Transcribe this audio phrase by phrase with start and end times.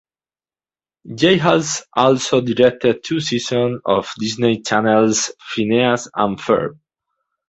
[1.13, 6.79] Jay has also directed two seasons of Disney Channel's "Phineas and Ferb".